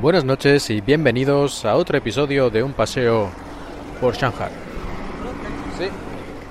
[0.00, 3.28] Buenas noches y bienvenidos a otro episodio de un paseo
[4.00, 4.50] por Shanghai.
[5.78, 5.88] Sí,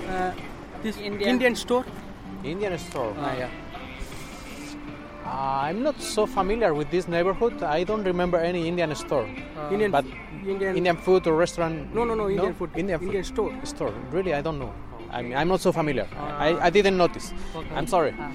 [0.10, 0.34] Uh,
[0.82, 1.30] this Indian.
[1.30, 1.86] Indian, store.
[2.44, 3.14] Indian store.
[3.22, 3.50] Ah, yeah.
[5.24, 7.62] Uh, I'm not so familiar with this neighborhood.
[7.64, 9.26] I don't remember any Indian store.
[9.56, 10.06] Uh, Indian, but
[10.46, 11.94] Indian, Indian food or restaurant?
[11.94, 12.72] No, no, no, Indian food.
[12.76, 13.24] Indian food.
[13.26, 13.52] Store.
[13.64, 13.94] store.
[14.12, 14.74] Really, I don't know.
[15.12, 16.08] I mean, I'm not so familiar.
[16.18, 17.34] I, I didn't notice.
[17.56, 17.76] Okay.
[17.76, 18.14] I'm sorry.
[18.20, 18.32] Ah,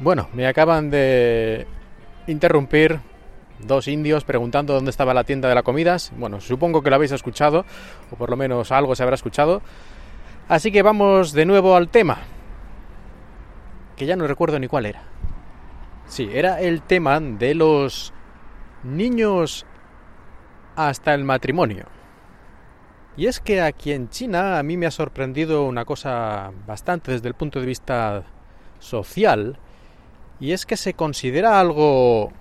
[0.00, 1.66] Bueno, me acaban de
[2.26, 3.00] interrumpir
[3.58, 6.10] dos indios preguntando dónde estaba la tienda de las comidas.
[6.16, 7.66] Bueno, supongo que lo habéis escuchado,
[8.10, 9.60] o por lo menos algo se habrá escuchado.
[10.48, 12.16] Así que vamos de nuevo al tema,
[13.96, 15.02] que ya no recuerdo ni cuál era.
[16.06, 18.14] Sí, era el tema de los
[18.82, 19.66] niños
[20.76, 21.84] hasta el matrimonio.
[23.18, 27.28] Y es que aquí en China a mí me ha sorprendido una cosa bastante desde
[27.28, 28.24] el punto de vista
[28.78, 29.58] social,
[30.40, 32.32] y es que se considera algo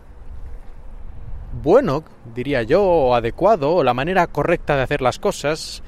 [1.51, 5.83] bueno, diría yo, o adecuado, o la manera correcta de hacer las cosas.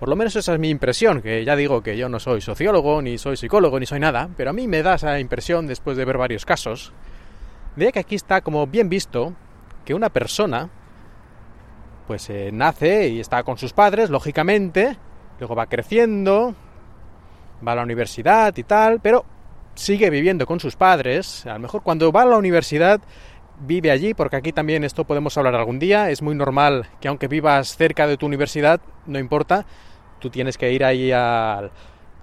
[0.00, 3.00] Por lo menos esa es mi impresión, que ya digo que yo no soy sociólogo,
[3.00, 6.04] ni soy psicólogo, ni soy nada, pero a mí me da esa impresión, después de
[6.04, 6.92] ver varios casos,
[7.76, 9.34] de que aquí está como bien visto
[9.84, 10.68] que una persona,
[12.06, 14.98] pues eh, nace y está con sus padres, lógicamente,
[15.38, 16.54] luego va creciendo,
[17.66, 19.24] va a la universidad y tal, pero
[19.76, 21.46] sigue viviendo con sus padres.
[21.46, 23.00] A lo mejor cuando va a la universidad
[23.60, 26.10] vive allí, porque aquí también esto podemos hablar algún día.
[26.10, 29.64] Es muy normal que aunque vivas cerca de tu universidad, no importa,
[30.18, 31.70] tú tienes que ir ahí a,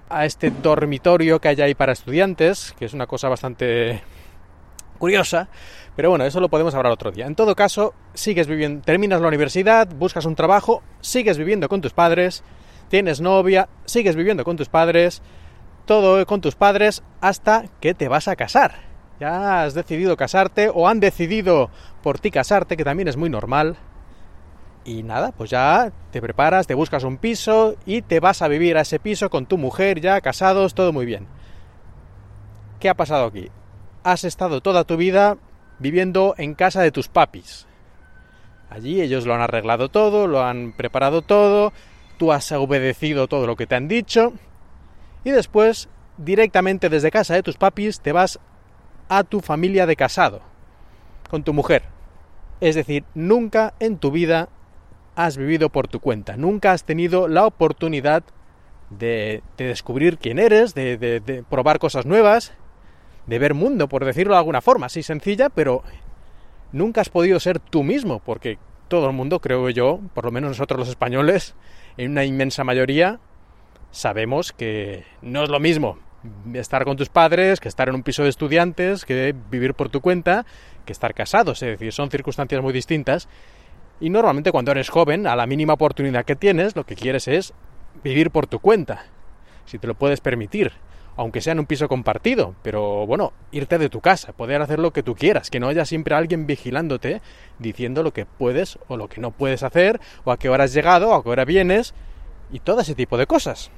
[0.09, 4.01] a este dormitorio que hay ahí para estudiantes, que es una cosa bastante
[4.97, 5.49] curiosa.
[5.95, 7.27] Pero bueno, eso lo podemos hablar otro día.
[7.27, 11.93] En todo caso, sigues viviendo, terminas la universidad, buscas un trabajo, sigues viviendo con tus
[11.93, 12.43] padres,
[12.89, 15.21] tienes novia, sigues viviendo con tus padres,
[15.85, 18.93] todo con tus padres hasta que te vas a casar.
[19.19, 21.69] Ya has decidido casarte o han decidido
[22.01, 23.77] por ti casarte, que también es muy normal.
[24.85, 28.77] Y nada, pues ya te preparas, te buscas un piso y te vas a vivir
[28.77, 31.27] a ese piso con tu mujer, ya casados, todo muy bien.
[32.79, 33.49] ¿Qué ha pasado aquí?
[34.03, 35.37] Has estado toda tu vida
[35.79, 37.65] viviendo en casa de tus papis.
[38.69, 41.71] Allí ellos lo han arreglado todo, lo han preparado todo,
[42.17, 44.33] tú has obedecido todo lo que te han dicho
[45.23, 48.39] y después directamente desde casa de tus papis te vas
[49.09, 50.41] a tu familia de casado
[51.29, 51.83] con tu mujer.
[52.61, 54.49] Es decir, nunca en tu vida
[55.15, 58.23] has vivido por tu cuenta, nunca has tenido la oportunidad
[58.89, 62.53] de, de descubrir quién eres, de, de, de, probar cosas nuevas,
[63.27, 65.83] de ver mundo, por decirlo de alguna forma, así sencilla, pero
[66.71, 68.57] nunca has podido ser tú mismo, porque
[68.87, 71.55] todo el mundo, creo yo, por lo menos nosotros los españoles,
[71.97, 73.19] en una inmensa mayoría,
[73.93, 75.99] sabemos que no es lo mismo
[76.53, 80.01] estar con tus padres, que estar en un piso de estudiantes, que vivir por tu
[80.01, 80.45] cuenta,
[80.85, 81.61] que estar casados.
[81.61, 83.29] Es decir, son circunstancias muy distintas.
[83.99, 87.53] Y normalmente cuando eres joven, a la mínima oportunidad que tienes, lo que quieres es
[88.03, 89.05] vivir por tu cuenta,
[89.65, 90.71] si te lo puedes permitir,
[91.15, 94.91] aunque sea en un piso compartido, pero bueno, irte de tu casa, poder hacer lo
[94.91, 97.21] que tú quieras, que no haya siempre alguien vigilándote,
[97.59, 100.73] diciendo lo que puedes o lo que no puedes hacer, o a qué hora has
[100.73, 101.93] llegado, o a qué hora vienes,
[102.51, 103.71] y todo ese tipo de cosas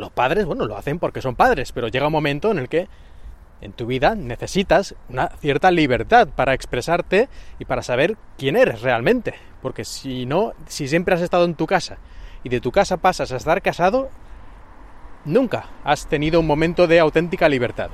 [0.00, 2.88] los padres, bueno, lo hacen porque son padres, pero llega un momento en el que
[3.60, 9.34] en tu vida necesitas una cierta libertad para expresarte y para saber quién eres realmente.
[9.62, 11.98] Porque si no, si siempre has estado en tu casa
[12.44, 14.10] y de tu casa pasas a estar casado,
[15.24, 17.90] nunca has tenido un momento de auténtica libertad.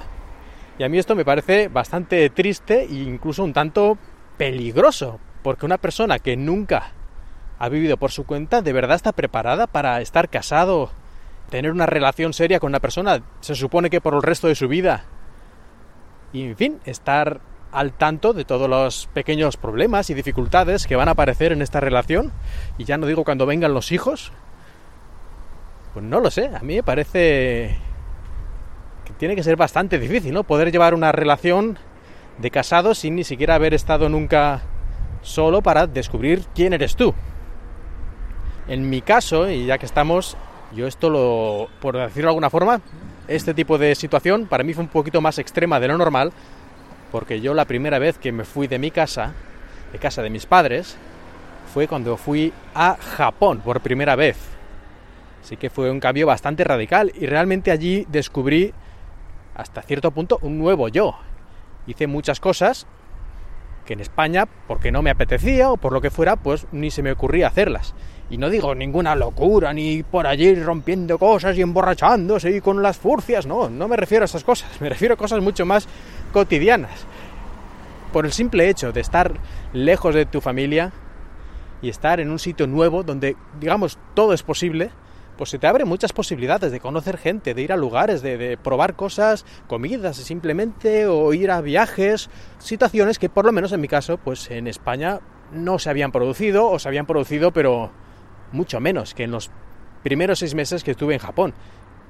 [0.79, 3.99] Y a mí esto me parece bastante triste e incluso un tanto
[4.37, 6.93] peligroso, porque una persona que nunca
[7.59, 10.91] ha vivido por su cuenta, ¿de verdad está preparada para estar casado
[11.53, 14.69] tener una relación seria con una persona, se supone que por el resto de su
[14.69, 15.05] vida.
[16.33, 21.09] Y en fin, estar al tanto de todos los pequeños problemas y dificultades que van
[21.09, 22.33] a aparecer en esta relación.
[22.79, 24.33] Y ya no digo cuando vengan los hijos.
[25.93, 27.77] Pues no lo sé, a mí me parece
[29.05, 30.45] que tiene que ser bastante difícil, ¿no?
[30.45, 31.79] Poder llevar una relación
[32.39, 34.63] de casado sin ni siquiera haber estado nunca
[35.21, 37.13] solo para descubrir quién eres tú.
[38.69, 40.39] En mi caso, y ya que estamos,
[40.75, 42.81] yo esto lo, por decirlo de alguna forma,
[43.29, 46.33] este tipo de situación para mí fue un poquito más extrema de lo normal,
[47.11, 49.35] porque yo la primera vez que me fui de mi casa,
[49.93, 50.97] de casa de mis padres,
[51.73, 54.37] fue cuando fui a Japón por primera vez.
[55.43, 58.73] Así que fue un cambio bastante radical y realmente allí descubrí
[59.55, 61.17] hasta cierto punto un nuevo yo.
[61.87, 62.87] Hice muchas cosas
[63.85, 67.03] que en España, porque no me apetecía o por lo que fuera, pues ni se
[67.03, 67.95] me ocurría hacerlas.
[68.33, 72.97] Y no digo ninguna locura, ni por allí rompiendo cosas y emborrachándose y con las
[72.97, 75.87] furcias, no, no me refiero a esas cosas, me refiero a cosas mucho más
[76.33, 77.05] cotidianas.
[78.11, 79.35] Por el simple hecho de estar
[79.75, 80.93] lejos de tu familia
[81.83, 84.89] y estar en un sitio nuevo donde, digamos, todo es posible,
[85.37, 88.57] pues se te abren muchas posibilidades de conocer gente, de ir a lugares, de, de,
[88.57, 93.89] probar cosas, comidas simplemente, o ir a viajes, situaciones que por lo menos en mi
[93.89, 95.21] caso, pues en España
[95.53, 97.91] no se habían producido, o se habían producido, pero
[98.53, 99.51] mucho menos que en los
[100.03, 101.55] primeros seis meses que estuve en Japón,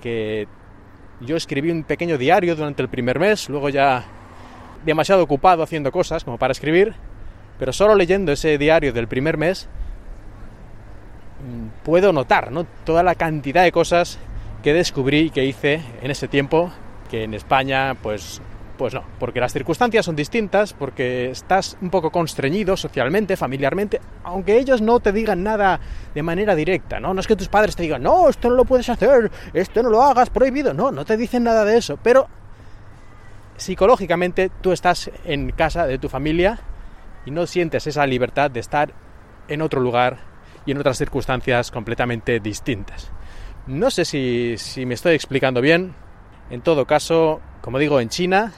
[0.00, 0.46] que
[1.20, 4.04] yo escribí un pequeño diario durante el primer mes, luego ya
[4.84, 6.94] demasiado ocupado haciendo cosas como para escribir,
[7.58, 9.68] pero solo leyendo ese diario del primer mes
[11.82, 12.66] puedo notar ¿no?
[12.84, 14.18] toda la cantidad de cosas
[14.62, 16.72] que descubrí y que hice en ese tiempo
[17.10, 18.40] que en España pues
[18.82, 24.58] pues no, porque las circunstancias son distintas, porque estás un poco constreñido socialmente, familiarmente, aunque
[24.58, 25.78] ellos no te digan nada
[26.12, 27.14] de manera directa, ¿no?
[27.14, 29.88] No es que tus padres te digan, no, esto no lo puedes hacer, esto no
[29.88, 32.26] lo hagas, prohibido, no, no te dicen nada de eso, pero
[33.56, 36.58] psicológicamente tú estás en casa de tu familia
[37.24, 38.92] y no sientes esa libertad de estar
[39.46, 40.18] en otro lugar
[40.66, 43.12] y en otras circunstancias completamente distintas.
[43.68, 45.94] No sé si, si, me estoy explicando bien.
[46.50, 48.52] En todo caso, como digo, en China,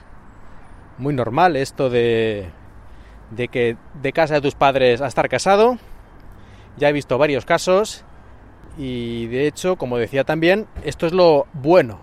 [0.98, 2.48] muy normal esto de,
[3.30, 5.78] de que de casa de tus padres a estar casado.
[6.76, 8.04] Ya he visto varios casos
[8.76, 12.00] y de hecho, como decía también, esto es lo bueno.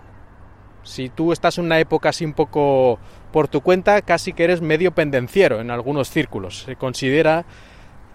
[0.82, 2.98] Si tú estás en una época así un poco
[3.30, 6.62] por tu cuenta, casi que eres medio pendenciero en algunos círculos.
[6.62, 7.44] Se considera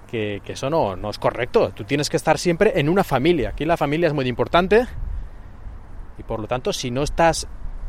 [0.09, 1.71] que, eso no, no es correcto.
[1.73, 3.49] Tú tienes que estar siempre en una familia.
[3.49, 4.87] Aquí la familia es muy importante.
[6.17, 7.47] Y por lo tanto, si no estás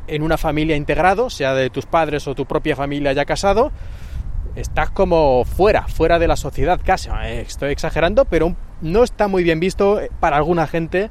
[0.08, 3.70] en una familia integrado, sea de tus padres o tu propia familia ya casado,
[4.56, 7.08] estás como fuera, fuera de la sociedad casi.
[7.26, 11.10] Estoy exagerando, pero no está muy bien visto para alguna gente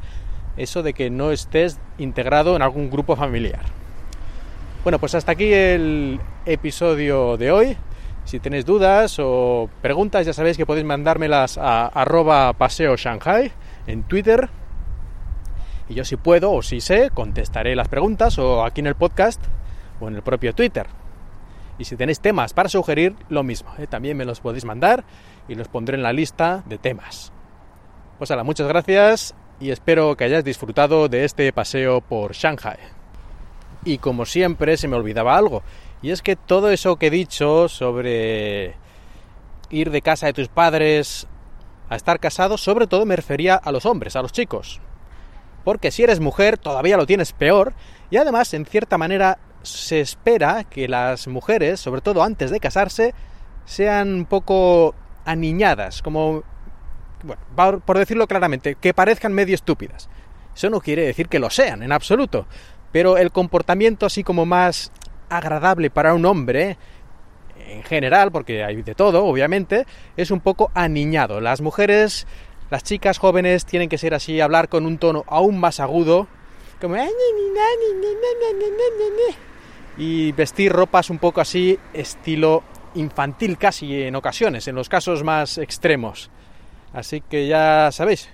[0.58, 3.62] eso de que no estés integrado en algún grupo familiar.
[4.84, 7.78] Bueno, pues hasta aquí el episodio de hoy.
[8.26, 13.52] Si tenéis dudas o preguntas, ya sabéis que podéis mandármelas a arroba paseo Shanghai
[13.86, 14.50] en Twitter.
[15.90, 19.42] Y yo si puedo o si sé, contestaré las preguntas o aquí en el podcast
[20.00, 20.88] o en el propio Twitter.
[21.80, 23.72] Y si tenéis temas para sugerir, lo mismo.
[23.78, 23.88] ¿eh?
[23.88, 25.04] También me los podéis mandar
[25.48, 27.32] y los pondré en la lista de temas.
[28.18, 32.78] Pues ahora, muchas gracias y espero que hayáis disfrutado de este paseo por Shanghai.
[33.86, 35.64] Y como siempre, se me olvidaba algo.
[36.02, 38.76] Y es que todo eso que he dicho sobre
[39.70, 41.28] ir de casa de tus padres
[41.90, 44.82] a estar casado, sobre todo me refería a los hombres, a los chicos.
[45.68, 47.74] Porque si eres mujer todavía lo tienes peor
[48.10, 53.14] y además en cierta manera se espera que las mujeres, sobre todo antes de casarse,
[53.66, 56.44] sean un poco aniñadas, como,
[57.22, 60.08] bueno, por decirlo claramente, que parezcan medio estúpidas.
[60.56, 62.48] Eso no quiere decir que lo sean, en absoluto,
[62.94, 64.94] pero el comportamiento así como más
[65.30, 66.78] agradable para un hombre,
[67.68, 69.86] en general, porque hay de todo, obviamente,
[70.16, 71.42] es un poco aniñado.
[71.42, 72.26] Las mujeres,
[72.70, 76.28] las chicas jóvenes tienen que ser así, hablar con un tono aún más agudo,
[76.82, 76.96] como
[79.98, 82.64] y vestir ropas un poco así, estilo
[82.96, 86.30] infantil casi en ocasiones, en los casos más extremos.
[86.94, 88.30] Así que ya sabéis,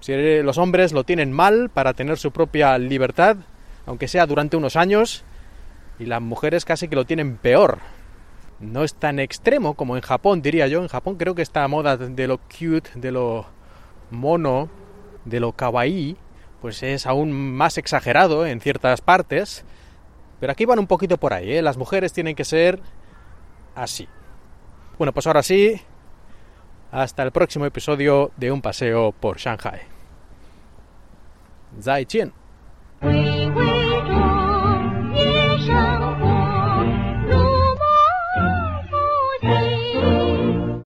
[0.00, 3.36] si los hombres lo tienen mal para tener su propia libertad,
[3.86, 5.24] aunque sea durante unos años,
[5.98, 7.78] y las mujeres casi que lo tienen peor.
[8.60, 10.82] No es tan extremo como en Japón, diría yo.
[10.82, 13.46] En Japón creo que esta moda de lo cute, de lo
[14.10, 14.68] mono,
[15.24, 16.16] de lo kawaii,
[16.60, 19.64] pues es aún más exagerado en ciertas partes.
[20.40, 21.62] Pero aquí van un poquito por ahí, ¿eh?
[21.62, 22.80] Las mujeres tienen que ser
[23.74, 24.08] así.
[24.98, 25.80] Bueno, pues ahora sí,
[26.90, 29.80] hasta el próximo episodio de Un paseo por Shanghai.
[31.80, 32.32] Zai Chien.